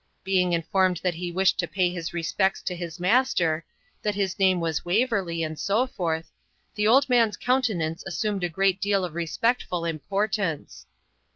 [0.23, 3.63] Being informed that he wished to pay his respects to his master,
[4.01, 6.31] that his name was Waverley, and so forth,
[6.73, 10.87] the old man's countenance assumed a great deal of respectful importance.